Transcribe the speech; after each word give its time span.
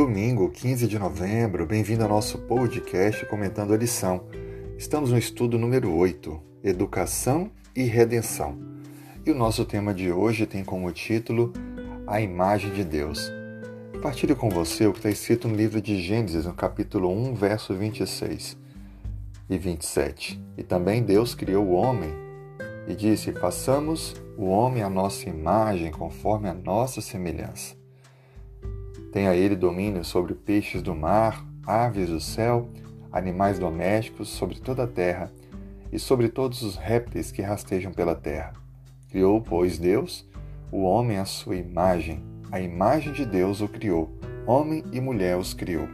Domingo, 0.00 0.48
15 0.48 0.88
de 0.88 0.98
novembro, 0.98 1.66
bem-vindo 1.66 2.02
ao 2.04 2.08
nosso 2.08 2.38
podcast 2.38 3.26
comentando 3.26 3.74
a 3.74 3.76
lição. 3.76 4.24
Estamos 4.78 5.12
no 5.12 5.18
estudo 5.18 5.58
número 5.58 5.94
8, 5.94 6.40
Educação 6.64 7.50
e 7.76 7.82
Redenção. 7.82 8.58
E 9.26 9.30
o 9.30 9.34
nosso 9.34 9.62
tema 9.66 9.92
de 9.92 10.10
hoje 10.10 10.46
tem 10.46 10.64
como 10.64 10.90
título 10.90 11.52
A 12.06 12.18
Imagem 12.18 12.72
de 12.72 12.82
Deus. 12.82 13.30
Partilho 14.00 14.34
com 14.34 14.48
você 14.48 14.86
o 14.86 14.92
que 14.94 15.00
está 15.00 15.10
escrito 15.10 15.46
no 15.46 15.54
livro 15.54 15.82
de 15.82 16.00
Gênesis, 16.00 16.46
no 16.46 16.54
capítulo 16.54 17.10
1, 17.10 17.34
verso 17.34 17.74
26 17.74 18.56
e 19.50 19.58
27. 19.58 20.42
E 20.56 20.62
também 20.62 21.02
Deus 21.02 21.34
criou 21.34 21.66
o 21.66 21.72
homem 21.72 22.10
e 22.88 22.94
disse: 22.94 23.32
Façamos 23.32 24.16
o 24.38 24.46
homem 24.46 24.82
à 24.82 24.88
nossa 24.88 25.28
imagem, 25.28 25.90
conforme 25.90 26.48
a 26.48 26.54
nossa 26.54 27.02
semelhança. 27.02 27.79
Tenha 29.12 29.34
ele 29.34 29.56
domínio 29.56 30.04
sobre 30.04 30.34
peixes 30.34 30.82
do 30.82 30.94
mar, 30.94 31.44
aves 31.66 32.08
do 32.08 32.20
céu, 32.20 32.68
animais 33.12 33.58
domésticos, 33.58 34.28
sobre 34.28 34.60
toda 34.60 34.84
a 34.84 34.86
terra 34.86 35.30
e 35.92 35.98
sobre 35.98 36.28
todos 36.28 36.62
os 36.62 36.76
répteis 36.76 37.32
que 37.32 37.42
rastejam 37.42 37.92
pela 37.92 38.14
terra. 38.14 38.52
Criou, 39.08 39.40
pois, 39.40 39.78
Deus 39.78 40.28
o 40.72 40.82
homem 40.82 41.18
à 41.18 41.24
sua 41.24 41.56
imagem, 41.56 42.22
a 42.52 42.60
imagem 42.60 43.12
de 43.12 43.26
Deus 43.26 43.60
o 43.60 43.66
criou, 43.66 44.08
homem 44.46 44.84
e 44.92 45.00
mulher 45.00 45.36
os 45.36 45.52
criou. 45.52 45.88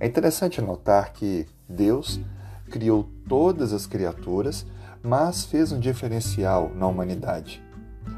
É 0.00 0.06
interessante 0.06 0.60
notar 0.60 1.12
que 1.12 1.46
Deus 1.68 2.20
criou 2.68 3.08
todas 3.28 3.72
as 3.72 3.86
criaturas, 3.86 4.66
mas 5.02 5.44
fez 5.44 5.70
um 5.70 5.78
diferencial 5.78 6.70
na 6.74 6.86
humanidade. 6.86 7.62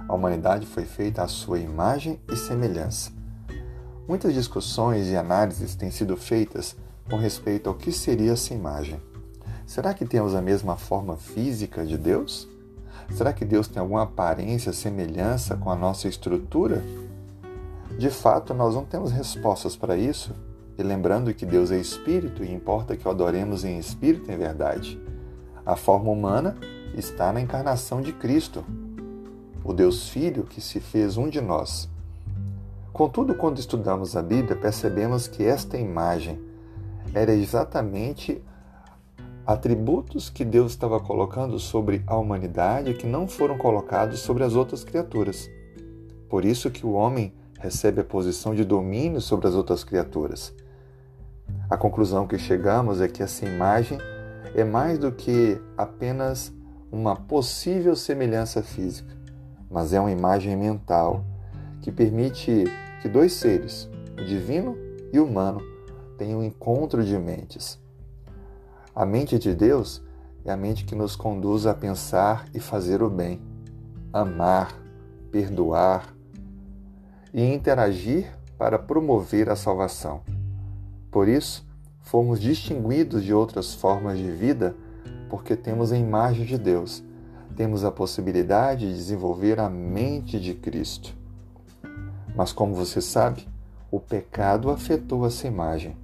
A 0.09 0.15
humanidade 0.15 0.67
foi 0.67 0.85
feita 0.85 1.23
à 1.23 1.29
sua 1.29 1.59
imagem 1.59 2.19
e 2.31 2.37
semelhança. 2.37 3.22
Muitas 4.07 4.35
discussões 4.35 5.09
e 5.09 5.17
análises 5.17 5.77
têm 5.77 5.91
sido 5.91 6.17
feitas 6.17 6.77
com 7.09 7.17
respeito 7.17 7.69
ao 7.69 7.75
que 7.75 7.93
seria 7.93 8.33
essa 8.33 8.53
imagem. 8.53 9.01
Será 9.65 9.95
que 9.95 10.05
temos 10.05 10.35
a 10.35 10.43
mesma 10.43 10.77
forma 10.77 11.17
física 11.17 11.87
de 11.87 11.97
Deus? 11.97 12.49
Será 13.11 13.33
que 13.33 13.45
Deus 13.45 13.69
tem 13.69 13.81
alguma 13.81 14.03
aparência, 14.03 14.73
semelhança 14.73 15.57
com 15.57 15.71
a 15.71 15.77
nossa 15.77 16.09
estrutura? 16.09 16.83
De 17.97 18.11
fato, 18.11 18.53
nós 18.53 18.75
não 18.75 18.85
temos 18.85 19.13
respostas 19.13 19.77
para 19.77 19.97
isso, 19.97 20.35
e 20.77 20.83
lembrando 20.83 21.33
que 21.33 21.47
Deus 21.47 21.71
é 21.71 21.79
espírito 21.79 22.43
e 22.43 22.53
importa 22.53 22.97
que 22.97 23.07
o 23.07 23.11
adoremos 23.11 23.65
em 23.65 23.79
espírito 23.79 24.33
em 24.33 24.37
verdade. 24.37 25.01
A 25.65 25.77
forma 25.77 26.11
humana 26.11 26.57
está 26.97 27.33
na 27.33 27.41
encarnação 27.41 28.01
de 28.01 28.13
Cristo, 28.13 28.65
o 29.63 29.73
Deus 29.73 30.09
Filho 30.09 30.43
que 30.43 30.61
se 30.61 30.81
fez 30.81 31.17
um 31.17 31.29
de 31.29 31.41
nós. 31.41 31.92
Contudo, 32.93 33.35
quando 33.35 33.59
estudamos 33.59 34.15
a 34.17 34.23
Bíblia, 34.23 34.55
percebemos 34.55 35.27
que 35.27 35.43
esta 35.43 35.79
imagem 35.79 36.39
era 37.15 37.33
exatamente 37.33 38.43
atributos 39.47 40.29
que 40.29 40.45
Deus 40.45 40.73
estava 40.73 41.01
colocando 41.01 41.59
sobre 41.59 42.03
a 42.07 42.17
humanidade 42.17 42.93
que 42.93 43.07
não 43.07 43.27
foram 43.27 43.57
colocados 43.57 44.21
sobre 44.21 44.45
as 44.45 44.55
outras 44.55 44.85
criaturas. 44.85 45.49
Por 46.29 46.45
isso 46.45 46.71
que 46.71 46.85
o 46.85 46.93
homem 46.93 47.33
recebe 47.59 48.03
a 48.03 48.05
posição 48.05 48.55
de 48.55 48.63
domínio 48.65 49.23
sobre 49.23 49.49
as 49.49 49.55
outras 49.55 49.83
criaturas. 49.83 50.55
A 51.71 51.79
conclusão 51.79 52.27
que 52.27 52.39
chegamos 52.39 53.01
é 53.01 53.09
que 53.09 53.23
essa 53.23 53.47
imagem 53.47 53.99
é 54.55 54.65
mais 54.65 54.99
do 54.99 55.11
que 55.11 55.59
apenas 55.79 56.53
uma 56.91 57.17
possível 57.17 57.97
semelhança 57.97 58.63
física, 58.63 59.17
mas 59.71 59.95
é 59.95 60.01
uma 60.01 60.11
imagem 60.11 60.55
mental 60.55 61.25
que 61.83 61.91
permite 61.91 62.65
que 63.03 63.09
dois 63.09 63.33
seres, 63.33 63.91
o 64.19 64.25
divino 64.25 64.77
e 65.13 65.19
o 65.19 65.27
humano, 65.27 65.61
tenham 66.17 66.41
um 66.41 66.45
encontro 66.45 67.05
de 67.05 67.19
mentes. 67.19 67.79
A 68.95 69.05
mente 69.05 69.39
de 69.39 69.53
Deus 69.55 70.03
é 70.45 70.53
a 70.53 70.57
mente 70.57 70.85
que 70.85 70.95
nos 70.95 71.17
conduz 71.17 71.67
a 71.67 71.75
pensar 71.75 72.47
e 72.55 72.61
fazer 72.61 73.03
o 73.03 73.11
bem, 73.11 73.41
amar, 74.13 74.81
perdoar 75.31 76.15
e 77.35 77.43
interagir 77.43 78.33
para 78.57 78.79
promover 78.79 79.51
a 79.51 79.57
salvação. 79.57 80.23
Por 81.11 81.29
isso, 81.29 81.67
fomos 82.01 82.41
distinguidos 82.41 83.25
de 83.25 83.35
outras 83.35 83.75
formas 83.75 84.19
de 84.19 84.31
vida 84.31 84.77
porque 85.29 85.57
temos 85.57 85.91
a 85.91 85.97
imagem 85.97 86.45
de 86.45 86.59
Deus, 86.59 87.03
temos 87.57 87.85
a 87.85 87.91
possibilidade 87.91 88.87
de 88.87 88.95
desenvolver 88.95 89.59
a 89.59 89.69
mente 89.69 90.39
de 90.39 90.55
Cristo. 90.55 91.22
Mas 92.35 92.53
como 92.53 92.75
você 92.75 93.01
sabe, 93.01 93.47
o 93.91 94.01
pecado 94.01 94.71
afetou 94.71 95.27
essa 95.27 95.47
imagem. 95.47 95.97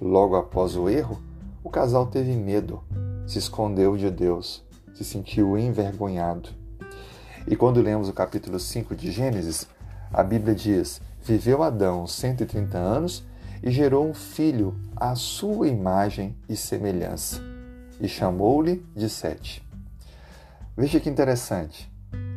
Logo 0.00 0.36
após 0.36 0.76
o 0.76 0.88
erro, 0.88 1.20
o 1.62 1.70
casal 1.70 2.06
teve 2.06 2.32
medo, 2.32 2.82
se 3.26 3.38
escondeu 3.38 3.96
de 3.96 4.10
Deus, 4.10 4.64
se 4.94 5.04
sentiu 5.04 5.58
envergonhado. 5.58 6.50
E 7.46 7.54
quando 7.54 7.82
lemos 7.82 8.08
o 8.08 8.12
capítulo 8.12 8.58
5 8.58 8.94
de 8.94 9.10
Gênesis, 9.10 9.66
a 10.12 10.22
Bíblia 10.22 10.54
diz: 10.54 11.00
Viveu 11.22 11.62
Adão 11.62 12.06
130 12.06 12.78
anos 12.78 13.24
e 13.62 13.70
gerou 13.70 14.08
um 14.08 14.14
filho 14.14 14.74
à 14.94 15.14
sua 15.14 15.68
imagem 15.68 16.36
e 16.48 16.56
semelhança, 16.56 17.40
e 18.00 18.08
chamou-lhe 18.08 18.84
de 18.94 19.08
Sete. 19.08 19.66
Veja 20.76 21.00
que 21.00 21.08
interessante. 21.08 21.90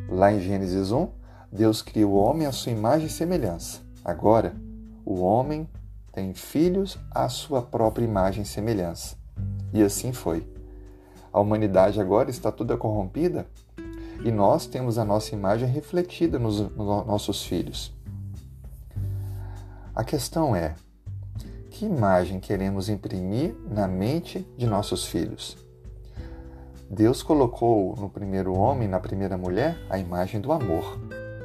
Lá 0.08 0.32
em 0.32 0.40
Gênesis 0.40 0.90
1, 0.90 1.08
Deus 1.52 1.82
cria 1.82 2.06
o 2.06 2.14
homem 2.14 2.46
à 2.46 2.52
sua 2.52 2.70
imagem 2.70 3.08
e 3.08 3.10
semelhança. 3.10 3.80
Agora, 4.04 4.54
o 5.04 5.20
homem 5.20 5.68
tem 6.12 6.32
filhos 6.32 6.96
à 7.10 7.28
sua 7.28 7.60
própria 7.60 8.04
imagem 8.04 8.42
e 8.42 8.46
semelhança. 8.46 9.16
E 9.72 9.82
assim 9.82 10.12
foi. 10.12 10.46
A 11.32 11.40
humanidade 11.40 12.00
agora 12.00 12.30
está 12.30 12.52
toda 12.52 12.76
corrompida 12.76 13.46
e 14.24 14.30
nós 14.30 14.66
temos 14.66 14.96
a 14.96 15.04
nossa 15.04 15.34
imagem 15.34 15.68
refletida 15.68 16.38
nos, 16.38 16.60
nos 16.60 17.06
nossos 17.06 17.44
filhos. 17.44 17.92
A 19.94 20.04
questão 20.04 20.54
é: 20.54 20.76
que 21.68 21.84
imagem 21.84 22.38
queremos 22.38 22.88
imprimir 22.88 23.56
na 23.68 23.88
mente 23.88 24.46
de 24.56 24.66
nossos 24.66 25.06
filhos? 25.06 25.56
Deus 26.88 27.22
colocou 27.22 27.94
no 27.96 28.08
primeiro 28.08 28.52
homem, 28.52 28.88
na 28.88 28.98
primeira 28.98 29.36
mulher, 29.36 29.78
a 29.88 29.98
imagem 29.98 30.40
do 30.40 30.52
amor 30.52 30.98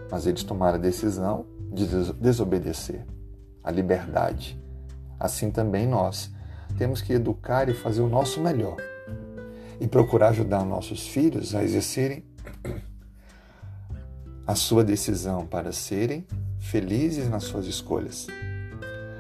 mas 0.10 0.26
eles 0.26 0.44
tomaram 0.44 0.76
a 0.76 0.82
decisão 0.82 1.46
de 1.72 1.88
desobedecer 2.20 3.06
a 3.64 3.72
liberdade. 3.72 4.60
Assim 5.20 5.52
também 5.52 5.88
nós 5.88 6.32
temos 6.78 7.02
que 7.02 7.14
educar 7.14 7.70
e 7.70 7.74
fazer 7.74 8.02
o 8.02 8.10
nosso 8.10 8.40
melhor 8.40 8.78
e 9.80 9.88
procurar 9.88 10.30
ajudar 10.30 10.64
nossos 10.64 11.08
filhos 11.08 11.54
a 11.56 11.64
exercerem 11.64 12.24
a 14.48 14.56
sua 14.56 14.84
decisão 14.84 15.46
para 15.46 15.72
serem 15.72 16.26
felizes 16.60 17.30
nas 17.30 17.44
suas 17.44 17.66
escolhas. 17.66 18.28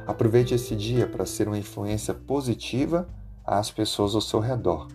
Aproveite 0.05 0.53
esse 0.53 0.75
dia 0.75 1.07
para 1.07 1.25
ser 1.25 1.47
uma 1.47 1.57
influência 1.57 2.13
positiva 2.13 3.07
às 3.43 3.71
pessoas 3.71 4.13
ao 4.13 4.21
seu 4.21 4.39
redor 4.39 4.87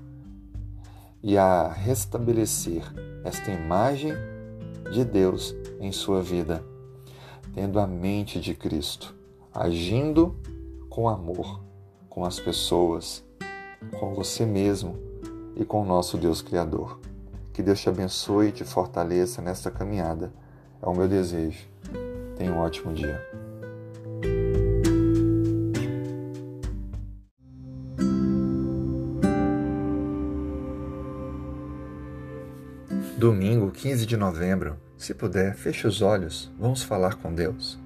e 1.23 1.37
a 1.37 1.69
restabelecer 1.69 2.83
esta 3.25 3.51
imagem 3.51 4.13
de 4.93 5.05
Deus 5.05 5.55
em 5.81 5.93
sua 5.93 6.23
vida, 6.23 6.65
tendo 7.55 7.79
a 7.79 7.87
mente 7.87 8.41
de 8.41 8.55
Cristo, 8.55 9.15
agindo 9.53 10.37
com 10.89 11.09
amor 11.09 11.61
com 12.11 12.25
as 12.25 12.41
pessoas, 12.41 13.25
com 13.99 14.13
você 14.13 14.45
mesmo 14.45 14.99
e 15.57 15.65
com 15.65 15.81
o 15.81 15.87
nosso 15.87 16.19
Deus 16.19 16.43
Criador. 16.43 17.01
Que 17.53 17.63
Deus 17.63 17.81
te 17.81 17.89
abençoe 17.89 18.49
e 18.49 18.53
te 18.53 18.65
fortaleça 18.65 19.41
nesta 19.41 19.71
caminhada. 19.71 20.33
É 20.83 20.87
o 20.87 20.95
meu 20.95 21.09
desejo. 21.09 21.67
Tenha 22.37 22.53
um 22.53 22.59
ótimo 22.59 22.93
dia. 22.93 23.40
Domingo, 33.21 33.71
15 33.71 34.07
de 34.07 34.17
novembro. 34.17 34.79
Se 34.97 35.13
puder, 35.13 35.55
feche 35.55 35.87
os 35.87 36.01
olhos, 36.01 36.51
vamos 36.59 36.83
falar 36.83 37.17
com 37.17 37.35
Deus. 37.35 37.79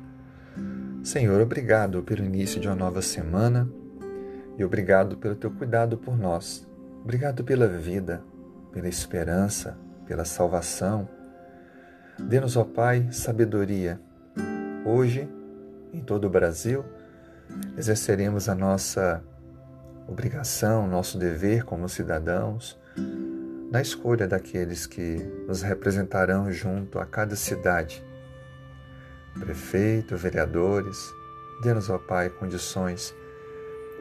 Senhor, 1.02 1.40
obrigado 1.40 2.04
pelo 2.04 2.24
início 2.24 2.60
de 2.60 2.68
uma 2.68 2.76
nova 2.76 3.02
semana 3.02 3.68
e 4.56 4.64
obrigado 4.64 5.16
pelo 5.16 5.34
teu 5.34 5.50
cuidado 5.50 5.98
por 5.98 6.16
nós. 6.16 6.68
Obrigado 7.02 7.42
pela 7.42 7.66
vida, 7.66 8.22
pela 8.70 8.86
esperança, 8.86 9.76
pela 10.06 10.24
salvação. 10.24 11.08
Dê-nos, 12.16 12.56
ó 12.56 12.62
Pai, 12.62 13.08
sabedoria. 13.10 14.00
Hoje, 14.86 15.28
em 15.92 16.00
todo 16.00 16.26
o 16.26 16.30
Brasil, 16.30 16.84
exerceremos 17.76 18.48
a 18.48 18.54
nossa 18.54 19.20
obrigação, 20.06 20.86
nosso 20.86 21.18
dever 21.18 21.64
como 21.64 21.88
cidadãos 21.88 22.78
na 23.74 23.82
escolha 23.82 24.28
daqueles 24.28 24.86
que 24.86 25.16
nos 25.48 25.60
representarão 25.60 26.52
junto 26.52 27.00
a 27.00 27.04
cada 27.04 27.34
cidade. 27.34 28.06
Prefeito, 29.36 30.16
vereadores, 30.16 31.12
Dê-nos, 31.60 31.90
ó 31.90 31.98
Pai, 31.98 32.30
condições 32.30 33.12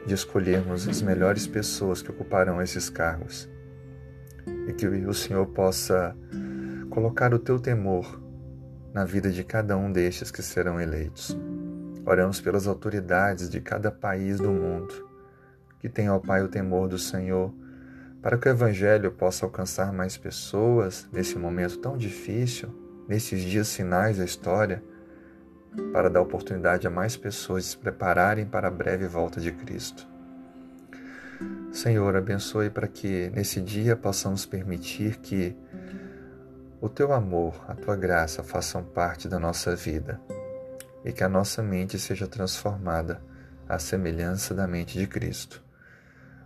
de 0.06 0.14
escolhermos 0.14 0.86
as 0.86 1.02
melhores 1.02 1.48
pessoas 1.48 2.02
que 2.02 2.10
ocuparão 2.12 2.62
esses 2.62 2.88
cargos 2.88 3.48
e 4.68 4.72
que 4.72 4.86
o 4.86 5.12
Senhor 5.12 5.44
possa 5.46 6.16
colocar 6.88 7.34
o 7.34 7.38
teu 7.40 7.58
temor 7.58 8.22
na 8.92 9.04
vida 9.04 9.28
de 9.28 9.42
cada 9.42 9.76
um 9.76 9.90
destes 9.90 10.30
que 10.30 10.40
serão 10.40 10.80
eleitos. 10.80 11.36
Oramos 12.06 12.40
pelas 12.40 12.68
autoridades 12.68 13.50
de 13.50 13.60
cada 13.60 13.90
país 13.90 14.38
do 14.38 14.52
mundo, 14.52 15.08
que 15.80 15.88
tenham, 15.88 16.14
ó 16.14 16.20
Pai, 16.20 16.42
o 16.42 16.48
temor 16.48 16.86
do 16.86 16.98
Senhor, 16.98 17.52
para 18.24 18.38
que 18.38 18.48
o 18.48 18.50
Evangelho 18.50 19.12
possa 19.12 19.44
alcançar 19.44 19.92
mais 19.92 20.16
pessoas 20.16 21.06
nesse 21.12 21.36
momento 21.36 21.76
tão 21.76 21.94
difícil, 21.94 22.70
nesses 23.06 23.42
dias 23.42 23.76
finais 23.76 24.16
da 24.16 24.24
história, 24.24 24.82
para 25.92 26.08
dar 26.08 26.22
oportunidade 26.22 26.86
a 26.86 26.90
mais 26.90 27.18
pessoas 27.18 27.66
se 27.66 27.76
prepararem 27.76 28.46
para 28.46 28.68
a 28.68 28.70
breve 28.70 29.06
volta 29.06 29.42
de 29.42 29.52
Cristo. 29.52 30.08
Senhor, 31.70 32.16
abençoe 32.16 32.70
para 32.70 32.88
que 32.88 33.30
nesse 33.34 33.60
dia 33.60 33.94
possamos 33.94 34.46
permitir 34.46 35.18
que 35.18 35.54
o 36.80 36.88
teu 36.88 37.12
amor, 37.12 37.62
a 37.68 37.74
tua 37.74 37.94
graça 37.94 38.42
façam 38.42 38.82
parte 38.82 39.28
da 39.28 39.38
nossa 39.38 39.76
vida 39.76 40.18
e 41.04 41.12
que 41.12 41.22
a 41.22 41.28
nossa 41.28 41.62
mente 41.62 41.98
seja 41.98 42.26
transformada 42.26 43.20
à 43.68 43.78
semelhança 43.78 44.54
da 44.54 44.66
mente 44.66 44.98
de 44.98 45.06
Cristo. 45.06 45.63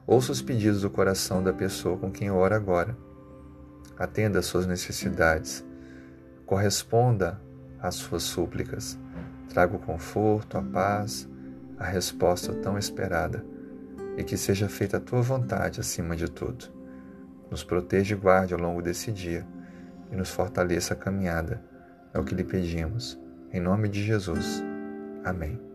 Ouça 0.08 0.32
os 0.32 0.40
pedidos 0.40 0.81
do 0.81 0.88
coração 0.88 1.43
da 1.43 1.52
pessoa 1.52 1.99
com 1.99 2.10
quem 2.10 2.31
ora 2.31 2.56
agora. 2.56 2.96
Atenda 3.99 4.38
às 4.38 4.46
suas 4.46 4.66
necessidades. 4.66 5.62
Corresponda 6.46 7.38
às 7.78 7.96
suas 7.96 8.22
súplicas. 8.22 8.99
Traga 9.50 9.76
o 9.76 9.78
conforto, 9.78 10.56
a 10.56 10.62
paz, 10.62 11.28
a 11.78 11.84
resposta 11.84 12.55
tão 12.55 12.78
esperada. 12.78 13.44
E 14.16 14.25
que 14.25 14.38
seja 14.38 14.66
feita 14.66 14.96
a 14.96 15.00
tua 15.00 15.20
vontade 15.20 15.78
acima 15.78 16.16
de 16.16 16.26
tudo. 16.26 16.72
Nos 17.50 17.62
proteja 17.62 18.14
e 18.14 18.19
guarde 18.19 18.54
ao 18.54 18.61
longo 18.61 18.81
desse 18.81 19.12
dia 19.12 19.46
e 20.11 20.16
nos 20.16 20.31
fortaleça 20.31 20.94
a 20.94 20.96
caminhada. 20.96 21.62
É 22.14 22.19
o 22.19 22.25
que 22.25 22.34
lhe 22.34 22.44
pedimos 22.44 23.20
em 23.52 23.61
nome 23.61 23.90
de 23.90 24.02
Jesus. 24.02 24.64
Amém. 25.22 25.68